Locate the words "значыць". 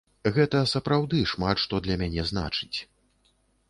2.35-2.75